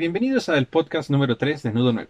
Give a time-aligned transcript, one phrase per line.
[0.00, 2.08] bienvenidos al podcast número 3 de Nudo 9.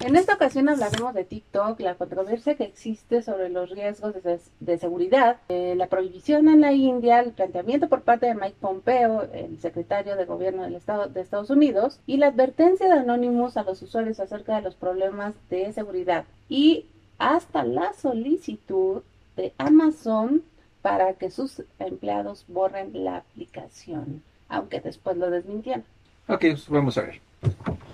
[0.00, 4.14] En esta ocasión hablaremos de TikTok, la controversia que existe sobre los riesgos
[4.60, 9.22] de, seguridad, eh, la prohibición en la India, el planteamiento por parte de Mike Pompeo,
[9.32, 13.62] el secretario de gobierno del Estado de Estados Unidos, y la advertencia de Anonymous a
[13.62, 16.84] los usuarios acerca de los problemas de seguridad y
[17.18, 19.02] hasta la solicitud
[19.36, 20.42] de Amazon
[20.82, 25.84] para que sus empleados borren la aplicación, aunque después lo desmintieron.
[26.30, 27.20] Ok, pues vamos a ver.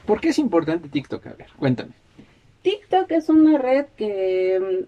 [0.07, 1.27] ¿Por qué es importante TikTok?
[1.27, 1.93] A ver, cuéntame.
[2.63, 4.87] TikTok es una red que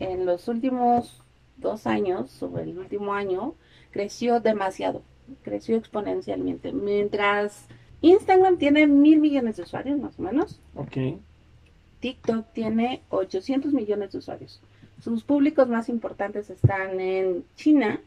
[0.00, 1.22] mm, en los últimos
[1.56, 3.54] dos años, o el último año,
[3.92, 5.02] creció demasiado,
[5.42, 6.72] creció exponencialmente.
[6.72, 7.64] Mientras
[8.02, 10.60] Instagram tiene mil millones de usuarios, más o menos.
[10.74, 11.18] Ok.
[12.00, 14.60] TikTok tiene 800 millones de usuarios.
[15.02, 18.00] Sus públicos más importantes están en China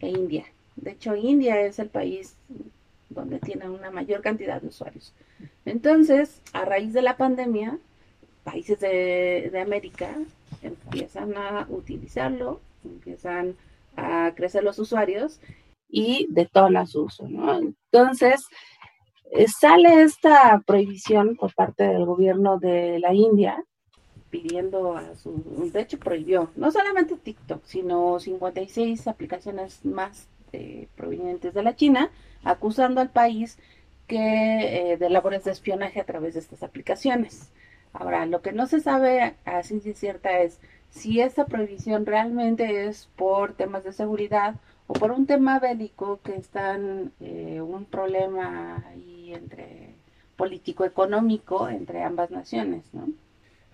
[0.00, 0.46] e India.
[0.76, 2.34] De hecho, India es el país
[3.14, 5.14] donde tiene una mayor cantidad de usuarios.
[5.64, 7.78] Entonces, a raíz de la pandemia,
[8.42, 10.14] países de, América
[10.62, 13.56] empiezan a utilizarlo, empiezan
[13.96, 15.40] a crecer los usuarios
[15.88, 17.58] y detona su uso, ¿no?
[17.58, 18.46] Entonces,
[19.30, 23.64] eh, sale esta prohibición por parte del gobierno de la India
[24.34, 30.26] pidiendo a su, de hecho prohibió, no solamente TikTok, sino 56 aplicaciones más
[31.24, 32.10] de la China,
[32.44, 33.58] acusando al país
[34.06, 37.50] que eh, de labores de espionaje a través de estas aplicaciones.
[37.92, 43.08] Ahora, lo que no se sabe a ciencia cierta es si esta prohibición realmente es
[43.16, 49.32] por temas de seguridad o por un tema bélico que están eh, un problema ahí
[49.34, 49.94] entre
[50.36, 53.08] político-económico entre ambas naciones, ¿no?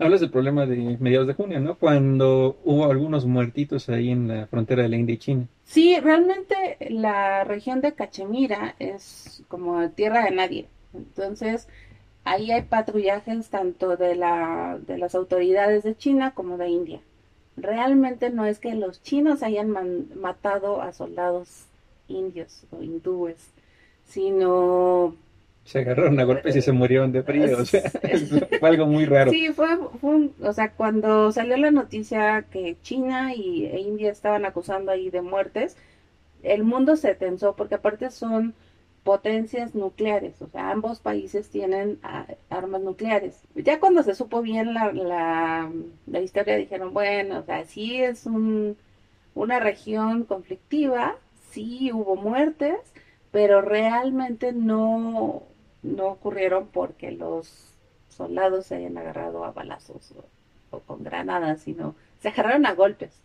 [0.01, 1.75] Hablas del problema de mediados de junio, ¿no?
[1.75, 5.47] Cuando hubo algunos muertitos ahí en la frontera de la India y China.
[5.63, 10.67] Sí, realmente la región de Cachemira es como tierra de nadie.
[10.95, 11.67] Entonces,
[12.23, 16.99] ahí hay patrullajes tanto de, la, de las autoridades de China como de India.
[17.55, 19.69] Realmente no es que los chinos hayan
[20.15, 21.65] matado a soldados
[22.07, 23.51] indios o hindúes,
[24.05, 25.15] sino
[25.63, 27.57] se agarraron a golpes y se murieron de frío.
[27.57, 27.89] O sea,
[28.59, 29.31] fue algo muy raro.
[29.31, 34.45] Sí, fue, un, o sea, cuando salió la noticia que China y, e India estaban
[34.45, 35.77] acusando ahí de muertes,
[36.43, 38.53] el mundo se tensó porque aparte son
[39.03, 43.41] potencias nucleares, o sea, ambos países tienen ah, armas nucleares.
[43.55, 45.71] Ya cuando se supo bien la, la,
[46.05, 48.77] la historia dijeron, bueno, o sea, sí es un,
[49.33, 51.15] una región conflictiva,
[51.51, 52.77] sí hubo muertes,
[53.31, 55.43] pero realmente no,
[55.83, 57.73] no ocurrieron porque los
[58.09, 60.13] soldados se hayan agarrado a balazos
[60.71, 63.21] o, con granadas, sino se agarraron a golpes.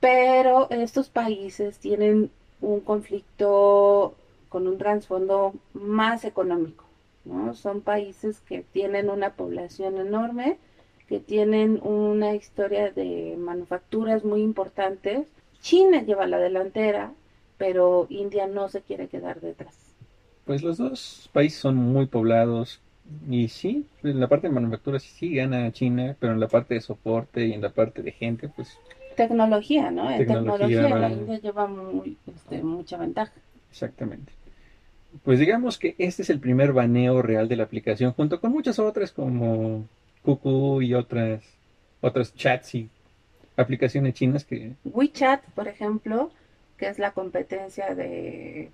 [0.00, 2.30] Pero estos países tienen
[2.60, 4.14] un conflicto
[4.48, 6.84] con un trasfondo más económico,
[7.24, 7.54] ¿no?
[7.54, 10.58] Son países que tienen una población enorme,
[11.08, 15.28] que tienen una historia de manufacturas muy importantes.
[15.60, 17.12] China lleva la delantera,
[17.58, 19.85] pero India no se quiere quedar detrás.
[20.46, 22.80] Pues los dos países son muy poblados
[23.28, 26.80] y sí, en la parte de manufactura sí, gana China, pero en la parte de
[26.80, 28.78] soporte y en la parte de gente, pues...
[29.16, 30.10] Tecnología, ¿no?
[30.10, 33.32] En tecnología, la India lleva muy, este, mucha ventaja.
[33.70, 34.32] Exactamente.
[35.24, 38.78] Pues digamos que este es el primer baneo real de la aplicación, junto con muchas
[38.78, 39.88] otras como
[40.22, 41.42] Cuckoo y otras,
[42.00, 42.88] otras chats y
[43.56, 44.74] aplicaciones chinas que...
[44.84, 46.30] WeChat, por ejemplo,
[46.76, 48.70] que es la competencia de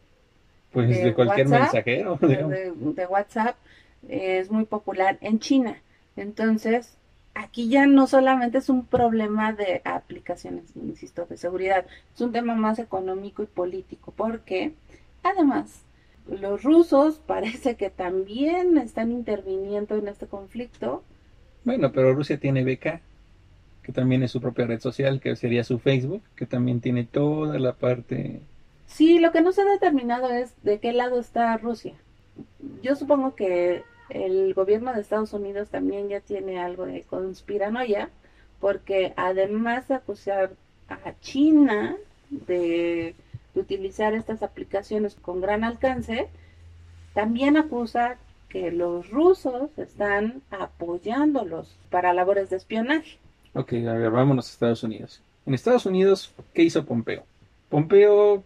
[0.73, 2.19] pues de, cualquier mensajero.
[2.21, 3.57] De, WhatsApp
[4.09, 5.77] es muy popular en China.
[6.17, 6.97] Entonces,
[7.35, 12.55] aquí ya no solamente es un problema de aplicaciones, insisto, de seguridad, es un tema
[12.55, 14.73] más económico y político, porque
[15.23, 15.85] además
[16.29, 21.03] los rusos parece que también están interviniendo en este conflicto.
[21.65, 23.01] Bueno, pero Rusia tiene BK,
[23.83, 27.59] que también es su propia red social, que sería su Facebook, que también tiene toda
[27.59, 28.41] la parte
[28.93, 31.95] Sí, lo que no se ha determinado es de qué lado está Rusia.
[32.83, 38.11] Yo supongo que el gobierno de Estados Unidos también ya tiene algo de conspiranoia,
[38.61, 40.53] porque además de acusar
[40.89, 41.97] a China
[42.29, 43.15] de,
[43.55, 46.29] utilizar estas aplicaciones con gran alcance,
[47.15, 48.17] también acusa
[48.49, 53.19] que los rusos están apoyándolos para labores de espionaje.
[53.55, 55.23] Ok, a ver, vámonos a Estados Unidos.
[55.47, 57.25] En Estados Unidos, ¿qué hizo Pompeo?
[57.69, 58.45] Pompeo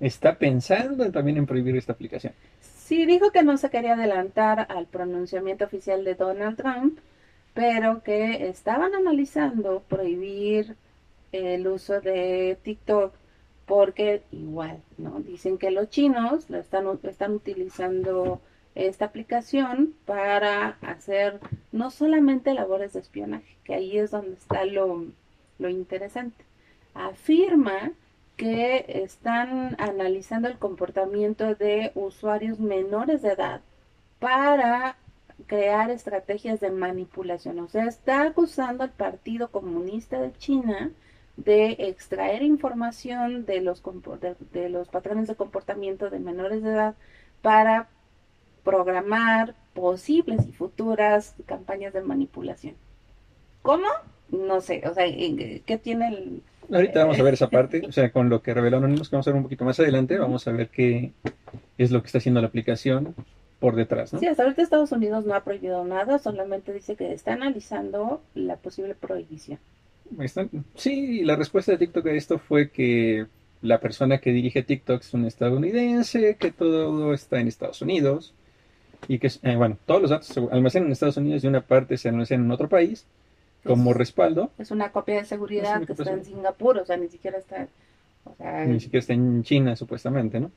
[0.00, 2.32] está pensando también en prohibir esta aplicación.
[2.60, 6.98] Sí, dijo que no se quería adelantar al pronunciamiento oficial de Donald Trump,
[7.54, 10.76] pero que estaban analizando prohibir
[11.32, 13.14] el uso de TikTok
[13.66, 15.20] porque igual, ¿no?
[15.20, 18.40] Dicen que los chinos lo están, están utilizando
[18.74, 21.40] esta aplicación para hacer
[21.70, 25.06] no solamente labores de espionaje, que ahí es donde está lo,
[25.58, 26.44] lo interesante.
[26.94, 27.92] Afirma
[28.42, 33.60] que están analizando el comportamiento de usuarios menores de edad
[34.18, 34.96] para
[35.46, 37.60] crear estrategias de manipulación.
[37.60, 40.90] O sea, está acusando al Partido Comunista de China
[41.36, 43.80] de extraer información de los,
[44.20, 46.96] de, patrones de comportamiento de menores de edad
[47.42, 47.88] para
[48.64, 52.74] programar posibles y futuras campañas de manipulación.
[53.62, 53.86] ¿Cómo?
[54.30, 56.42] No sé, o sea, ¿qué tiene el...
[56.70, 59.26] Ahorita vamos a ver esa parte, o sea, con lo que reveló Anonymous, que vamos
[59.26, 61.12] a ver un poquito más adelante, vamos a ver qué
[61.78, 63.14] es lo que está haciendo la aplicación
[63.60, 64.18] por detrás, ¿no?
[64.18, 68.56] Sí, hasta ahorita Estados Unidos no ha prohibido nada, solamente dice que está analizando la
[68.56, 69.58] posible prohibición.
[70.74, 73.26] Sí, la respuesta de TikTok a esto fue que
[73.62, 78.34] la persona que dirige TikTok es un estadounidense, que todo está en Estados Unidos
[79.08, 81.96] y que, eh, bueno, todos los datos se almacenan en Estados Unidos y una parte
[81.96, 83.06] se almacena en otro país
[83.64, 84.50] como respaldo.
[84.58, 87.68] Es una copia de seguridad que está en Singapur, o sea, ni siquiera está...
[88.66, 90.50] ni siquiera está en China, supuestamente, ¿no?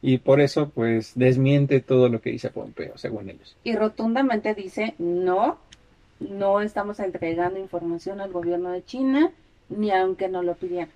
[0.00, 3.56] Y por eso, pues, desmiente todo lo que dice Pompeo, según ellos.
[3.62, 5.58] Y rotundamente dice, no,
[6.18, 9.30] no estamos entregando información al gobierno de China,
[9.68, 10.90] ni aunque nos lo pidieran,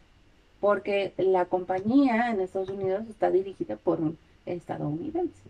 [0.60, 5.40] porque la compañía en Estados Unidos está dirigida por un estadounidense.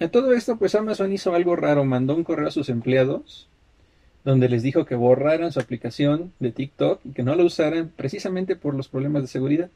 [0.00, 3.48] En todo esto, pues Amazon hizo algo raro, mandó un correo a sus empleados
[4.24, 8.56] donde les dijo que borraran su aplicación de TikTok y que no la usaran precisamente
[8.56, 9.70] por los problemas de seguridad.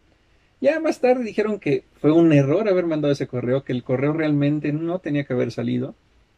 [0.60, 4.12] Ya más tarde dijeron que fue un error haber mandado ese correo, que el correo
[4.12, 5.94] realmente no tenía que haber salido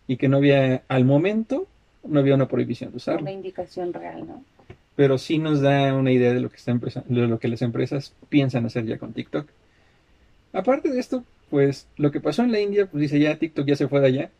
[0.06, 1.66] y que no había al momento
[2.04, 3.22] no había una prohibición de usarlo.
[3.22, 4.44] Una indicación real, ¿no?
[4.96, 8.14] Pero sí nos da una idea de lo que, está de lo que las empresas
[8.28, 9.46] piensan hacer ya con TikTok.
[10.52, 13.76] Aparte de esto, pues lo que pasó en la India, pues dice ya TikTok ya
[13.76, 14.30] se fue de allá,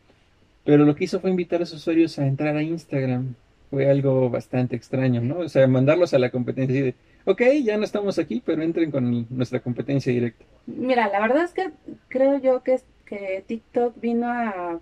[0.64, 3.34] pero lo que hizo fue invitar a sus usuarios a entrar a Instagram.
[3.70, 5.38] Fue algo bastante extraño, ¿no?
[5.38, 6.94] O sea, mandarlos a la competencia y de,
[7.24, 10.44] ok, ya no estamos aquí, pero entren con nuestra competencia directa.
[10.66, 11.70] Mira, la verdad es que
[12.08, 14.80] creo yo que, que TikTok vino a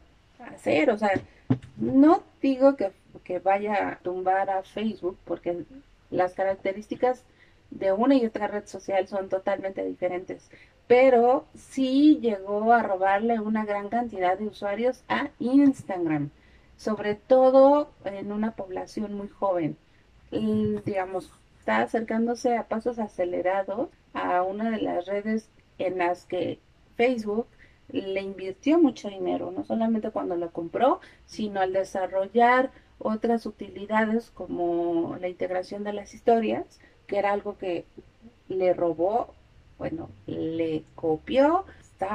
[0.55, 1.11] hacer, o sea,
[1.77, 2.93] no digo que,
[3.45, 5.65] vaya a tumbar a Facebook porque
[6.11, 7.25] las características
[7.71, 10.51] de una y otra red social son totalmente diferentes,
[10.87, 16.31] pero sí llegó a robarle una gran cantidad de usuarios a Instagram,
[16.79, 19.77] sobre todo en una población muy joven.
[20.31, 26.59] digamos, está acercándose a pasos acelerados a una de las redes en las que
[26.97, 27.47] Facebook
[27.91, 35.17] le invirtió mucho dinero, no solamente cuando lo compró, sino al desarrollar otras utilidades como
[35.21, 37.87] la integración de las historias, que era algo que
[38.49, 39.35] le robó,
[39.79, 41.65] bueno, le copió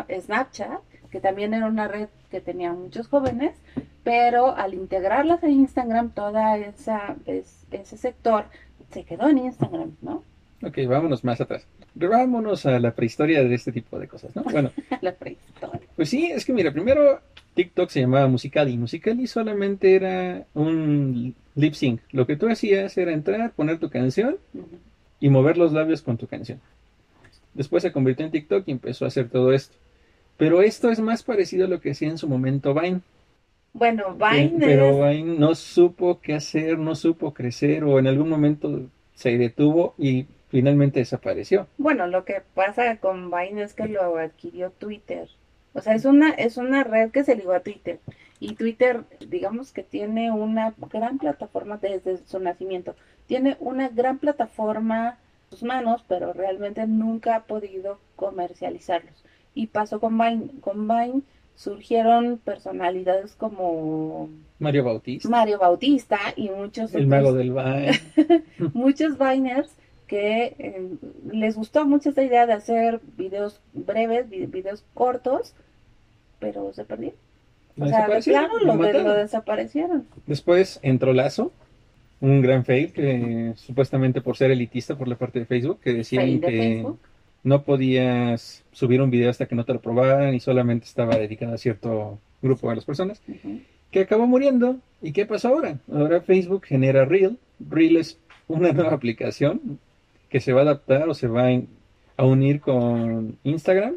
[0.10, 3.56] Snapchat, que también era una red que tenía muchos jóvenes,
[4.04, 8.46] pero al integrarlas en Instagram, toda esa ese sector
[8.92, 10.24] se quedó en Instagram, ¿no?
[10.64, 11.66] Ok, vámonos más atrás.
[11.96, 14.44] Vámonos a la prehistoria de este tipo de cosas, ¿no?
[14.44, 14.72] Bueno.
[15.02, 15.82] la prehistoria.
[15.96, 17.20] Pues sí, es que mira, primero
[17.54, 18.78] TikTok se llamaba Musicali.
[18.78, 22.02] Musicali solamente era un lip sync.
[22.12, 24.38] Lo que tú hacías era entrar, poner tu canción
[25.20, 26.60] y mover los labios con tu canción.
[27.54, 29.76] Después se convirtió en TikTok y empezó a hacer todo esto.
[30.38, 33.02] Pero esto es más parecido a lo que hacía en su momento Vine.
[33.74, 34.54] Bueno, Vine.
[34.60, 38.82] Pero Vine no supo qué hacer, no supo crecer o en algún momento
[39.16, 41.68] se detuvo y finalmente desapareció.
[41.80, 45.28] Bueno, lo que pasa con Vine es que lo adquirió Twitter.
[45.74, 48.00] O sea, es una, es una red que se ligó a Twitter.
[48.40, 52.96] Y Twitter, digamos que tiene una gran plataforma desde su nacimiento.
[53.26, 55.18] Tiene una gran plataforma
[55.52, 59.24] en sus manos, pero realmente nunca ha podido comercializarlos.
[59.56, 60.50] Y pasó con Vine.
[60.62, 61.22] Con Vine
[61.56, 64.30] surgieron personalidades como
[64.60, 65.30] Mario Bautista.
[65.30, 68.00] Mario Bautista y muchos El mago del Vine.
[68.74, 69.70] muchos Viners
[70.08, 70.90] que eh,
[71.32, 75.54] les gustó mucho esta idea de hacer videos breves, videos cortos,
[76.40, 77.18] pero se perdieron.
[77.80, 80.06] O sea, claro, lo, desaparecieron.
[80.28, 81.52] Después entró Lazo,
[82.22, 86.40] un gran fail que supuestamente por ser elitista por la parte de Facebook, que decían
[86.40, 86.86] que
[87.44, 91.54] no podías subir un video hasta que no te lo probaran y solamente estaba dedicado
[91.54, 93.22] a cierto grupo de las personas,
[93.92, 94.78] que acabó muriendo.
[95.02, 95.78] ¿Y qué pasa ahora?
[95.92, 97.38] Ahora Facebook genera Reel.
[97.60, 99.80] Reel es una nueva aplicación
[100.30, 101.50] que se va a adaptar o se va
[102.18, 103.96] a unir con Instagram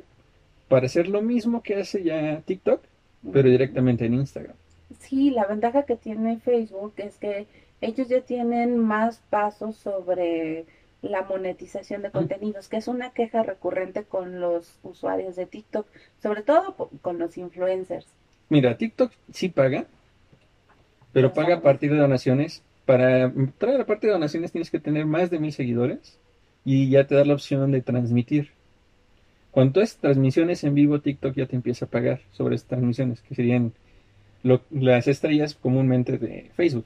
[0.68, 2.82] para hacer lo mismo que hace ya TikTok,
[3.32, 4.56] pero directamente en Instagram.
[4.98, 7.46] Sí, la ventaja que tiene Facebook es que
[7.80, 10.64] ellos ya tienen más pasos sobre
[11.08, 15.86] la monetización de contenidos, que es una queja recurrente con los usuarios de TikTok,
[16.22, 18.06] sobre todo con los influencers,
[18.48, 19.86] Mira, TikTok sí paga,
[21.12, 22.62] pero paga a partir de donaciones.
[22.84, 26.20] Para entrar a la parte de donaciones tienes que tener más de mil seguidores
[26.64, 28.50] y ya te da la opción de transmitir.
[29.50, 33.34] Cuando es transmisiones en vivo, TikTok ya te empieza a pagar sobre estas transmisiones, que
[33.34, 33.72] serían
[34.70, 36.84] las estrellas comúnmente de Facebook.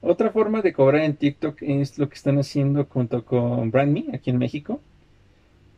[0.00, 4.30] Otra forma de cobrar en TikTok es lo que están haciendo junto con BrandMe aquí
[4.30, 4.80] en México,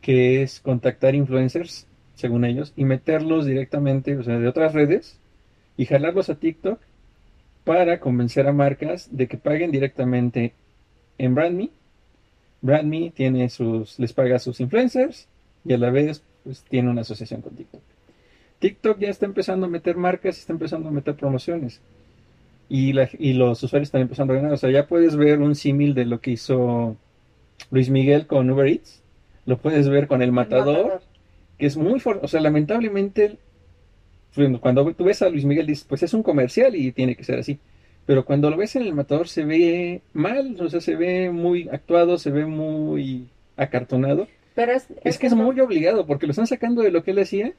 [0.01, 5.17] que es contactar influencers, según ellos, y meterlos directamente, o sea, de otras redes,
[5.77, 6.79] y jalarlos a TikTok
[7.63, 10.53] para convencer a marcas de que paguen directamente
[11.17, 11.69] en BrandMe.
[12.61, 15.27] BrandMe tiene sus, les paga a sus influencers
[15.63, 17.81] y a la vez pues, tiene una asociación con TikTok.
[18.59, 21.79] TikTok ya está empezando a meter marcas está empezando a meter promociones.
[22.69, 24.53] Y, y los usuarios están empezando a ganar.
[24.53, 26.95] O sea, ya puedes ver un símil de lo que hizo
[27.71, 29.01] Luis Miguel con Uber Eats.
[29.45, 31.01] Lo puedes ver con El Matador,
[31.57, 32.25] que es muy fuerte.
[32.25, 33.37] O sea, lamentablemente,
[34.61, 37.39] cuando tú ves a Luis Miguel, dices, pues es un comercial y tiene que ser
[37.39, 37.59] así.
[38.05, 41.67] Pero cuando lo ves en El Matador se ve mal, o sea, se ve muy
[41.69, 44.27] actuado, se ve muy acartonado.
[44.55, 47.19] Pero es, es, que es muy obligado, porque lo están sacando de lo que él
[47.19, 47.53] hacía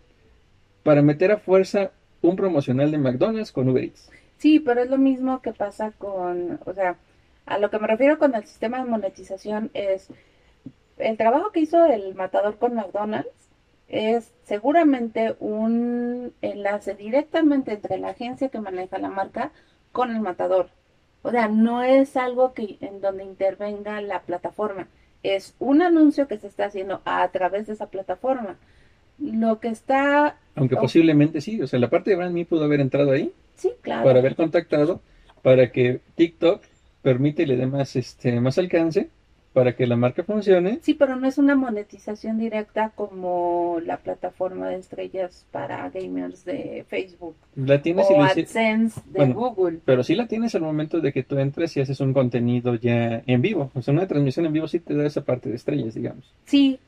[0.83, 4.11] para meter a fuerza un promocional de McDonald's con Uber Eats.
[4.41, 6.97] Sí, pero es lo mismo que pasa con, o sea,
[7.45, 10.09] a lo que me refiero con el sistema de monetización es
[10.97, 13.29] el trabajo que hizo el matador con McDonald's
[13.89, 19.53] es seguramente un enlace directamente entre la agencia que maneja la marca
[19.93, 20.71] con el matador.
[21.21, 24.89] O sea, no es algo que en donde intervenga la plataforma,
[25.23, 28.57] es un anuncio que se está haciendo a través de esa plataforma
[29.21, 30.39] lo que está...
[30.55, 33.33] Aunque posiblemente sí, o sea, la parte de Brand Me pudo haber entrado ahí.
[34.03, 35.03] Para haber contactado,
[35.43, 36.63] para que TikTok
[37.03, 39.11] permite y le dé más, este, más alcance
[39.53, 40.79] para que la marca funcione.
[40.83, 46.85] Sí, pero no es una monetización directa como la plataforma de estrellas para gamers de
[46.89, 47.35] Facebook.
[47.57, 49.81] La tienes o AdSense de Google.
[49.85, 53.23] Pero sí la tienes al momento de que tú entres y haces un contenido ya
[53.27, 53.73] en vivo.
[53.75, 56.33] O sea, una transmisión en vivo sí te da esa parte de estrellas, digamos.
[56.45, 56.79] Sí,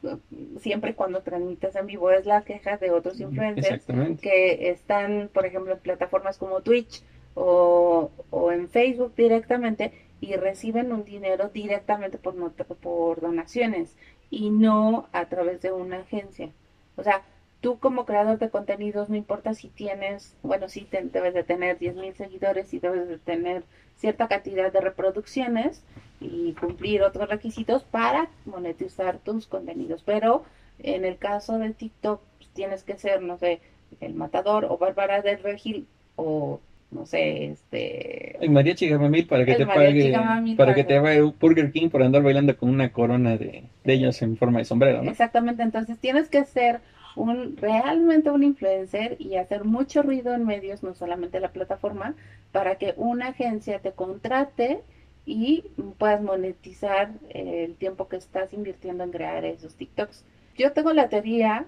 [0.61, 3.85] siempre cuando transmitas en vivo es la queja de otros influencers
[4.21, 7.02] que están, por ejemplo, en plataformas como Twitch
[7.35, 9.92] o, o en Facebook directamente
[10.23, 13.97] y reciben un dinero directamente por, por donaciones
[14.31, 16.50] y no a través de una agencia.
[16.97, 17.23] O sea,
[17.61, 21.97] tú como creador de contenidos, no importa si tienes, bueno, sí debes de tener 10
[21.97, 23.64] mil seguidores y debes de tener
[23.97, 25.83] cierta cantidad de reproducciones
[26.21, 30.05] y cumplir otros requisitos para monetizar tus contenidos.
[30.05, 30.45] Pero
[30.79, 33.61] en el caso de TikTok, pues, tienes que ser, no sé,
[34.00, 36.61] el matador o Bárbara del Regil o
[36.92, 38.37] no sé, este...
[38.44, 40.12] El María Chigamamil para que te pague,
[40.56, 44.37] para, que te pague Burger King por andar bailando con una corona de, ellos en
[44.37, 45.11] forma de sombrero, ¿no?
[45.11, 46.80] Exactamente, entonces tienes que ser
[47.16, 52.14] un realmente un influencer y hacer mucho ruido en medios, no solamente la plataforma,
[52.52, 54.80] para que una agencia te contrate
[55.25, 55.64] y
[55.99, 60.25] puedas monetizar el tiempo que estás invirtiendo en crear esos TikToks.
[60.56, 61.66] Yo tengo la teoría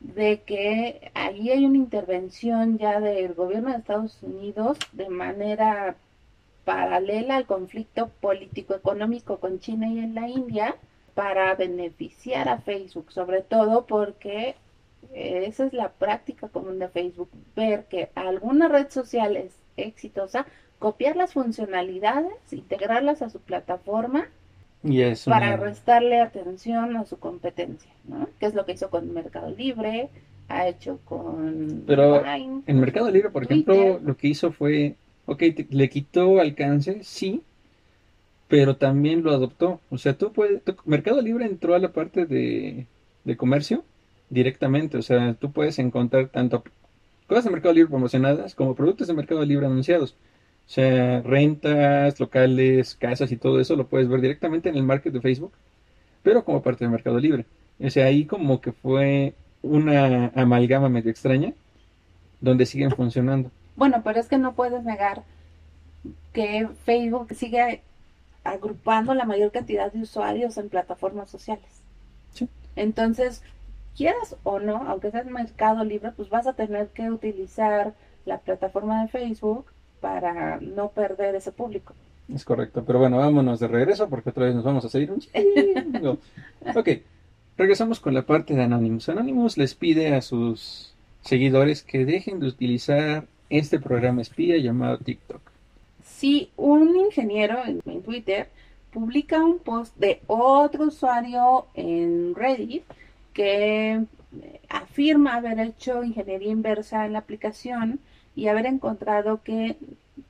[0.00, 5.96] de que ahí hay una intervención ya del gobierno de Estados Unidos de manera
[6.64, 10.76] paralela al conflicto político-económico con China y en la India
[11.14, 14.56] para beneficiar a Facebook, sobre todo porque
[15.14, 20.46] esa es la práctica común de Facebook, ver que alguna red social es exitosa,
[20.78, 24.28] copiar las funcionalidades, integrarlas a su plataforma
[25.24, 28.28] para restarle atención a su competencia, ¿no?
[28.38, 30.08] Que es lo que hizo con Mercado Libre,
[30.48, 34.94] ha hecho con Pero en Mercado Libre, por ejemplo, lo que hizo fue,
[35.26, 37.42] ok, le quitó alcance, sí,
[38.48, 39.80] pero también lo adoptó.
[39.90, 42.86] O sea, tú puedes, Mercado Libre entró a la parte de,
[43.24, 43.84] de comercio
[44.30, 46.64] directamente, o sea, tú puedes encontrar tanto
[47.26, 50.16] cosas de Mercado Libre promocionadas como productos de Mercado Libre anunciados.
[50.66, 55.12] O sea, rentas, locales, casas y todo eso lo puedes ver directamente en el market
[55.12, 55.52] de Facebook,
[56.22, 57.46] pero como parte del Mercado Libre.
[57.80, 61.52] O sea, ahí como que fue una amalgama medio extraña,
[62.40, 63.50] donde siguen funcionando.
[63.76, 65.22] Bueno, pero es que no puedes negar
[66.32, 67.82] que Facebook sigue
[68.42, 71.82] agrupando la mayor cantidad de usuarios en plataformas sociales.
[72.32, 72.48] Sí.
[72.74, 73.42] Entonces,
[73.96, 77.94] quieras o no, aunque sea mercado libre, pues vas a tener que utilizar
[78.24, 79.66] la plataforma de Facebook
[80.00, 81.94] para no perder ese público.
[82.32, 85.20] Es correcto, pero bueno, vámonos de regreso porque otra vez nos vamos a seguir un
[85.20, 86.18] chingo.
[86.74, 86.88] ok,
[87.56, 89.08] regresamos con la parte de Anonymous.
[89.08, 95.40] Anonymous les pide a sus seguidores que dejen de utilizar este programa espía llamado TikTok.
[96.02, 98.48] Si un ingeniero en, Twitter
[98.92, 102.84] publica un post de otro usuario en Reddit
[103.32, 104.02] que
[104.68, 108.00] afirma haber hecho ingeniería inversa en la aplicación
[108.36, 109.76] y haber encontrado que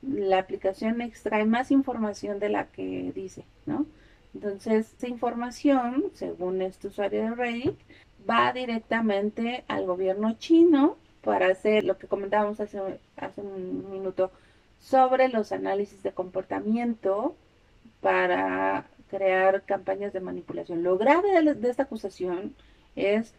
[0.01, 3.85] la aplicación extrae más información de la que dice, ¿no?
[4.33, 7.75] Entonces, esa información, según este usuario de Reddit,
[8.27, 12.79] va directamente al gobierno chino para hacer lo que comentábamos hace,
[13.17, 14.31] hace un minuto
[14.79, 17.35] sobre los análisis de comportamiento
[18.01, 20.83] para crear campañas de manipulación.
[20.83, 22.55] Lo grave de, esta acusación
[22.95, 23.33] es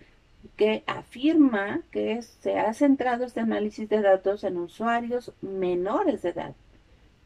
[0.57, 6.55] que afirma que se ha centrado este análisis de datos en usuarios menores de edad,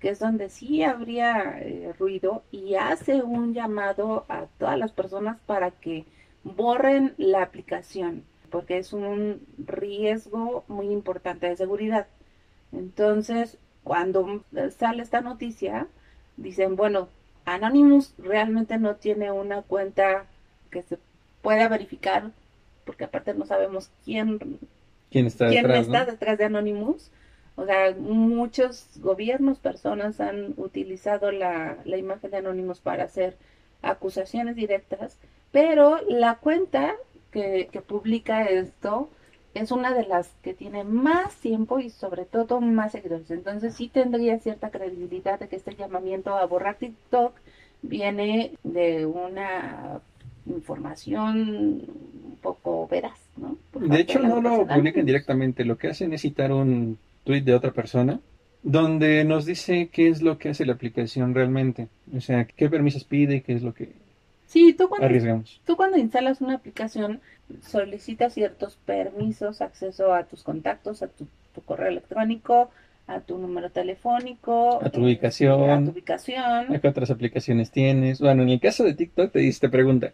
[0.01, 5.39] que es donde sí habría eh, ruido y hace un llamado a todas las personas
[5.47, 6.05] para que
[6.45, 12.07] borren la aplicación, porque es un riesgo muy importante de seguridad.
[12.73, 14.45] Entonces, cuando
[14.77, 15.87] sale esta noticia,
[16.37, 17.09] dicen, bueno,
[17.45, 20.27] Anonymous realmente no tiene una cuenta
[20.71, 20.99] que se
[21.43, 22.31] pueda verificar,
[22.85, 24.59] porque aparte no sabemos quién,
[25.11, 25.47] quién está,
[26.05, 27.11] detrás, de Anonymous.
[27.55, 33.37] O sea, muchos gobiernos, personas han utilizado la, la imagen de Anonymous para hacer
[33.83, 35.19] acusaciones directas,
[35.51, 36.95] pero la cuenta
[37.31, 39.11] que, que publica esto
[39.55, 43.31] es una de las que tiene más tiempo y sobre todo más seguidores.
[43.31, 47.35] Entonces sí tendría cierta credibilidad de que este llamamiento a borrar TikTok
[47.83, 50.01] viene de una
[50.47, 51.87] información
[52.43, 53.57] poco veraz, ¿no?
[53.75, 57.73] de hecho no lo publican directamente, lo que hacen es citar un tweet de otra
[57.73, 58.21] persona
[58.63, 63.05] donde nos dice qué es lo que hace la aplicación realmente, o sea, qué permisos
[63.05, 63.91] pide y qué es lo que
[64.53, 67.23] Sí, tú cuando, tú cuando instalas una aplicación
[67.63, 71.27] solicitas ciertos permisos, acceso a tus contactos, a tu,
[71.65, 72.71] correo electrónico,
[73.07, 78.21] a tu número telefónico, a tu ubicación, a tu ubicación, a qué otras aplicaciones tienes.
[78.21, 80.13] Bueno, en el caso de TikTok te dice, te pregunta,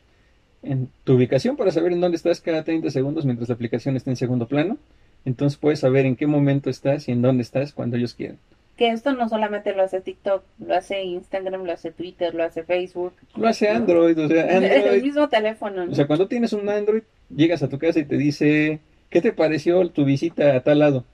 [0.62, 4.10] en tu ubicación para saber en dónde estás cada 30 segundos mientras la aplicación está
[4.10, 4.78] en segundo plano.
[5.24, 8.38] Entonces puedes saber en qué momento estás y en dónde estás cuando ellos quieran
[8.78, 12.62] que esto no solamente lo hace TikTok, lo hace Instagram, lo hace Twitter, lo hace
[12.62, 13.12] Facebook.
[13.37, 14.87] Lo hace Android, o sea, Android.
[14.87, 15.85] el mismo teléfono.
[15.90, 18.78] O sea, cuando tienes un Android, llegas a tu casa y te dice,
[19.11, 21.04] ¿qué te pareció tu visita a tal lado?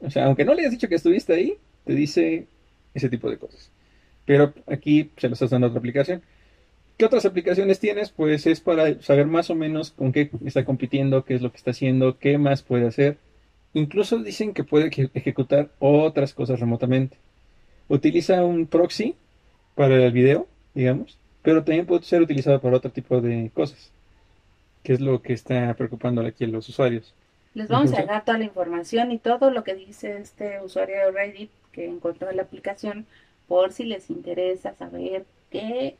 [0.00, 2.46] O sea, aunque no le hayas dicho que estuviste ahí, te dice
[2.92, 3.70] ese tipo de cosas.
[4.26, 6.22] Pero aquí se lo estás dando a otra aplicación.
[6.96, 8.10] ¿Qué otras aplicaciones tienes?
[8.10, 11.56] Pues es para saber más o menos con qué está compitiendo, qué es lo que
[11.56, 13.18] está haciendo, qué más puede hacer.
[13.74, 17.16] Incluso dicen que puede ejecutar otras cosas remotamente.
[17.88, 19.16] Utiliza un proxy
[19.74, 23.90] para el video, digamos, pero también puede ser utilizado para otro tipo de cosas,
[24.82, 27.14] que es lo que está preocupando aquí a los usuarios.
[27.54, 31.10] Les vamos a dar toda la información y todo lo que dice este usuario de
[31.10, 33.06] Reddit que encontró en la aplicación
[33.46, 35.96] por si les interesa saber qué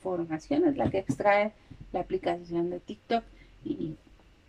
[0.00, 1.52] información es la que extrae
[1.92, 3.24] la aplicación de TikTok
[3.64, 3.96] y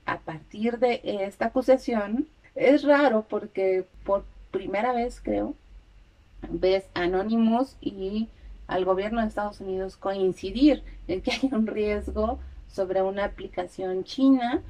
[0.05, 5.55] a partir de esta acusación es raro porque por primera vez, creo,
[6.49, 8.29] ves Anonymous y
[8.67, 14.61] al gobierno de Estados Unidos coincidir en que hay un riesgo sobre una aplicación china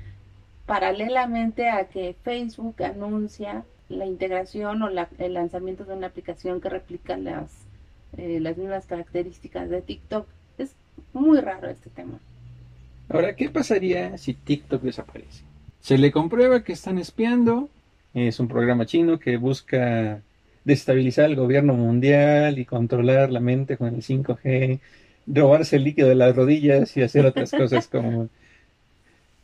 [0.65, 7.17] paralelamente a que Facebook anuncia la integración o el lanzamiento de una aplicación que replica
[7.17, 7.51] las,
[8.17, 10.27] eh, las mismas características de TikTok.
[11.13, 12.19] Muy raro este tema.
[13.09, 15.43] Ahora, ¿qué pasaría si TikTok desaparece?
[15.81, 17.69] Se le comprueba que están espiando.
[18.13, 20.21] Es un programa chino que busca
[20.63, 24.79] destabilizar el gobierno mundial y controlar la mente con el 5G,
[25.27, 28.29] robarse el líquido de las rodillas y hacer otras cosas como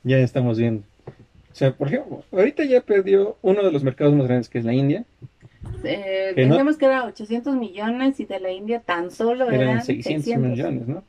[0.04, 0.84] ya estamos viendo.
[1.08, 4.66] O sea, por ejemplo, ahorita ya perdió uno de los mercados más grandes que es
[4.66, 5.06] la India.
[5.84, 10.88] Eh, que que era 800 millones y de la India tan solo eran, 600, millones,
[10.88, 11.04] ¿no?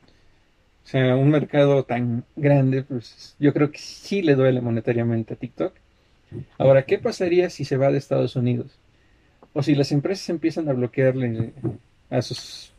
[0.84, 5.36] O sea, un mercado tan grande, pues yo creo que sí le duele monetariamente a
[5.36, 5.74] TikTok.
[6.56, 8.78] Ahora, ¿qué pasaría si se va de Estados Unidos?
[9.52, 11.52] O si las empresas empiezan a bloquearle
[12.10, 12.72] a sus,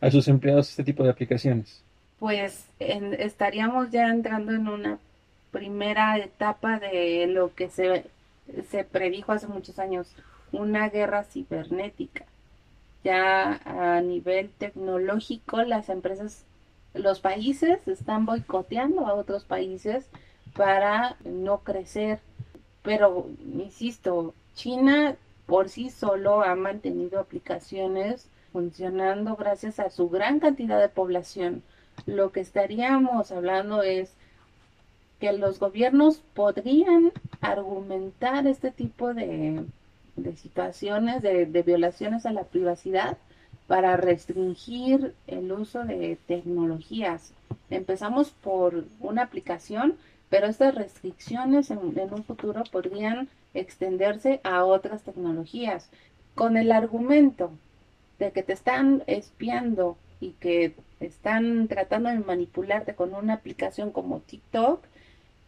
[0.00, 1.82] a sus empleados este tipo de aplicaciones.
[2.18, 4.98] Pues estaríamos ya entrando en una
[5.50, 8.04] primera etapa de lo que se,
[8.70, 10.08] se predijo hace muchos años,
[10.52, 12.24] una guerra cibernética.
[13.04, 16.45] Ya a nivel tecnológico, las empresas
[16.98, 20.06] los países están boicoteando a otros países
[20.54, 22.20] para no crecer.
[22.82, 30.80] Pero, insisto, China por sí solo ha mantenido aplicaciones funcionando gracias a su gran cantidad
[30.80, 31.62] de población.
[32.06, 34.14] Lo que estaríamos hablando es
[35.20, 39.64] que los gobiernos podrían argumentar este tipo de,
[40.36, 43.16] situaciones, de violaciones a la privacidad,
[43.66, 47.32] para restringir el uso de tecnologías.
[47.70, 49.96] Empezamos por una aplicación,
[50.30, 55.88] pero estas restricciones en, un futuro podrían extenderse a otras tecnologías
[56.34, 57.50] con el argumento
[58.18, 64.20] de que te están espiando y que están tratando de manipularte con una aplicación como
[64.20, 64.82] TikTok,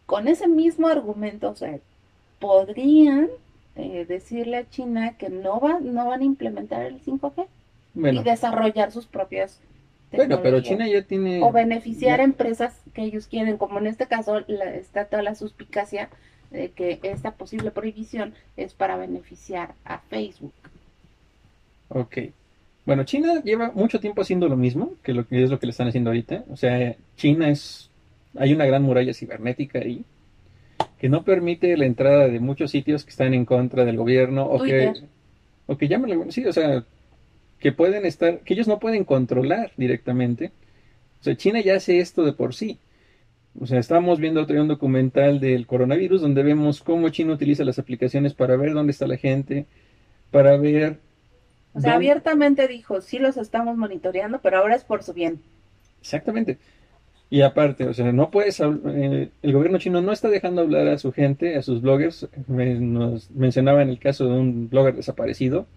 [0.05, 1.55] con ese mismo argumento, o
[2.39, 3.29] podrían
[3.75, 7.47] eh, decirle a China que no, va, no van a implementar el 5G
[8.03, 9.59] y desarrollar sus propias
[10.11, 11.41] bueno, pero China ya tiene...
[11.43, 16.09] O beneficiar a empresas que ellos quieren, como en este caso está toda la suspicacia
[16.51, 20.53] de que esta posible prohibición es para beneficiar a Facebook.
[21.89, 22.17] Ok.
[22.85, 25.71] Bueno, China lleva mucho tiempo haciendo lo mismo, que lo que es lo que le
[25.71, 26.43] están haciendo ahorita.
[26.49, 27.89] O sea, China es...
[28.35, 30.03] Hay una gran muralla cibernética ahí
[30.99, 34.63] que no permite la entrada de muchos sitios que están en contra del gobierno o
[34.63, 34.93] que...
[35.67, 36.31] O que llaman...
[36.31, 36.83] Sí, o sea,
[37.59, 38.39] que pueden estar...
[38.39, 40.51] Que ellos no pueden controlar directamente.
[41.21, 42.79] O sea, China ya hace esto de por sí.
[43.59, 47.63] O sea, estábamos viendo otro día un documental del coronavirus donde vemos cómo China utiliza
[47.63, 49.65] las aplicaciones para ver dónde está la gente,
[50.31, 50.99] para ver
[51.73, 55.39] o sea, abiertamente dijo, sí los estamos monitoreando, pero ahora es por su bien.
[56.01, 56.57] Exactamente.
[57.29, 60.97] Y aparte, o sea, no puedes, eh, el gobierno chino no está dejando hablar a
[60.97, 62.27] su gente, a sus bloggers.
[62.47, 65.67] nos mencionaba en el caso de un blogger desaparecido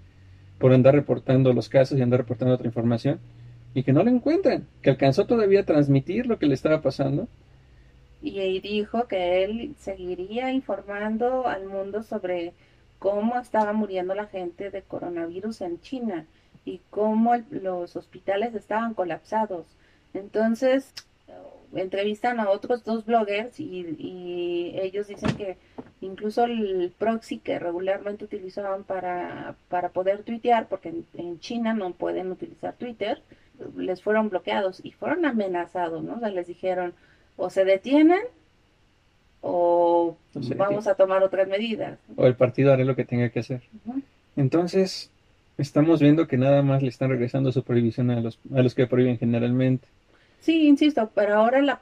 [0.58, 3.20] por andar reportando los casos y andar reportando otra información
[3.74, 7.28] y que no lo encuentran, que alcanzó todavía a transmitir lo que le estaba pasando.
[8.20, 12.52] Y dijo que él seguiría informando al mundo sobre
[12.98, 16.26] cómo estaba muriendo la gente de coronavirus en China
[16.64, 19.66] y cómo los hospitales estaban colapsados.
[20.14, 20.94] Entonces,
[21.74, 25.56] entrevistan a otros dos bloggers y, ellos dicen que
[26.02, 32.30] incluso el proxy que regularmente utilizaban para, para poder tuitear, porque en, China no pueden
[32.30, 33.22] utilizar Twitter,
[33.76, 36.16] les fueron bloqueados y fueron amenazados, ¿no?
[36.16, 36.92] O sea, les dijeron
[37.36, 38.22] o se detienen
[39.40, 40.16] o
[40.56, 41.98] vamos a tomar otras medidas.
[42.16, 43.62] O el partido hará lo que tenga que hacer.
[44.36, 45.10] Entonces,
[45.58, 48.86] estamos viendo que nada más le están regresando su prohibición a los, a los que
[48.86, 49.86] prohíben generalmente.
[50.40, 51.80] Sí, insisto, pero ahora la,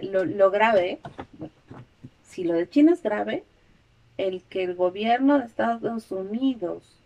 [0.00, 1.00] lo, lo, grave,
[2.22, 3.44] si lo de China es grave,
[4.18, 6.96] el que el gobierno de Estados Unidos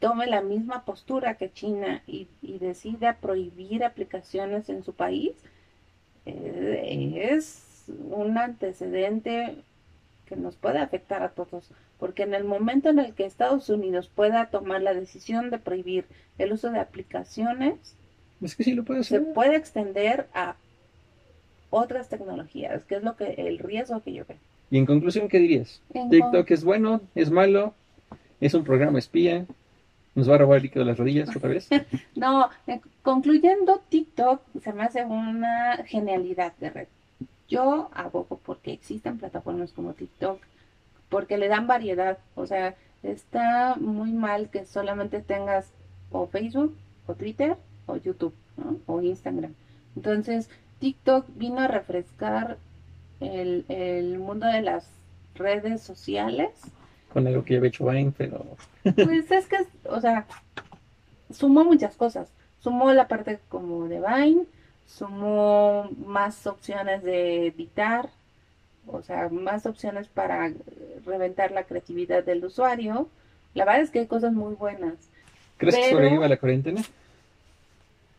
[0.00, 5.32] tome la misma postura que China y, y decida prohibir aplicaciones en su país,
[6.26, 9.56] eh, es un antecedente
[10.26, 14.10] que nos puede afectar a todos, porque en el momento en el que Estados Unidos
[14.12, 16.04] pueda tomar la decisión de prohibir
[16.38, 17.94] el uso de aplicaciones,
[18.42, 20.56] es que sí lo puede se puede extender a
[21.70, 24.38] otras tecnologías, que es lo que el riesgo que yo veo.
[24.70, 25.80] Y en conclusión, ¿qué dirías?
[25.92, 27.74] TikTok es bueno, es malo,
[28.40, 29.46] es un programa espía,
[30.16, 31.68] nos va a robar el líquido de las rodillas otra vez.
[32.16, 32.48] no,
[33.02, 36.88] concluyendo, TikTok se me hace una genialidad de red.
[37.48, 40.40] Yo abogo porque existen plataformas como TikTok,
[41.08, 42.18] porque le dan variedad.
[42.34, 45.70] O sea, está muy mal que solamente tengas
[46.10, 46.74] o Facebook,
[47.06, 48.78] o Twitter, o YouTube, ¿no?
[48.86, 49.54] o Instagram.
[49.94, 50.48] Entonces,
[50.80, 52.58] TikTok vino a refrescar
[53.20, 54.88] el, el mundo de las
[55.34, 56.50] redes sociales.
[57.12, 58.44] Con algo que ya había hecho Vine, pero...
[58.82, 60.26] pues es que, o sea,
[61.32, 62.28] sumó muchas cosas.
[62.60, 64.44] Sumó la parte como de Vine,
[64.86, 68.08] sumó más opciones de editar,
[68.86, 70.52] o sea, más opciones para
[71.04, 73.08] reventar la creatividad del usuario.
[73.54, 74.94] La verdad es que hay cosas muy buenas.
[75.58, 76.82] ¿Crees que sobreviva la cuarentena?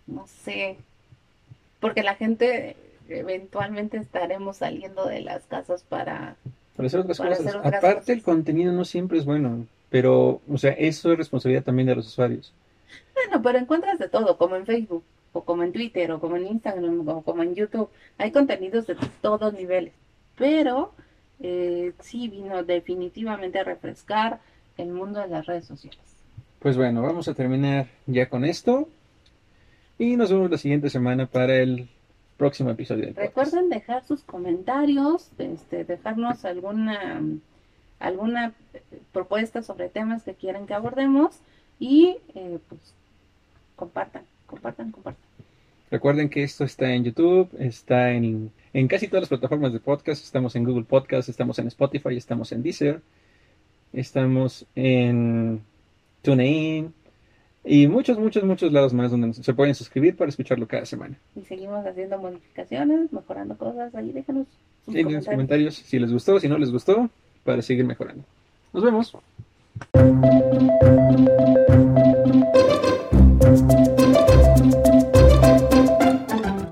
[0.07, 0.77] No sé,
[1.79, 2.75] porque la gente
[3.09, 6.35] eventualmente estaremos saliendo de las casas para,
[6.75, 7.55] para hacer otras cosas.
[7.63, 11.95] Aparte, el contenido no siempre es bueno, pero, o sea, eso es responsabilidad también de
[11.95, 12.53] los usuarios.
[13.13, 16.47] Bueno, pero encuentras de todo, como en Facebook o como en Twitter, o como en
[16.47, 17.89] Instagram, o como en YouTube.
[18.17, 19.93] Hay contenidos de todos niveles.
[20.37, 20.93] Pero
[21.39, 24.39] eh, sí vino definitivamente a refrescar
[24.77, 25.99] el mundo de las redes sociales.
[26.59, 28.87] Pues bueno, vamos a terminar ya con esto.
[29.99, 31.87] Y nos vemos la siguiente semana para el
[32.37, 33.11] próximo episodio.
[33.15, 37.21] Recuerden dejar sus comentarios, este, dejarnos alguna
[37.99, 38.53] alguna
[39.11, 41.39] propuesta sobre temas que quieran que abordemos
[41.79, 42.93] y eh, pues
[43.75, 45.23] compartan, compartan, compartan.
[45.89, 50.23] Recuerden que esto está en YouTube, está en, en casi todas las plataformas de podcast.
[50.23, 53.01] Estamos en Google Podcast, estamos en Spotify, estamos en Deezer,
[53.93, 55.61] estamos en
[56.21, 56.93] TuneIn
[57.67, 61.17] y muchos, muchos, muchos lados más donde se pueden suscribir para escucharlo cada semana.
[61.35, 63.93] Y seguimos haciendo modificaciones, mejorando cosas.
[63.93, 64.47] Ahí déjanos
[64.85, 65.13] sus comentarios.
[65.13, 67.09] los comentarios si les gustó, si no les gustó,
[67.43, 68.23] para seguir mejorando.
[68.73, 69.13] Nos vemos.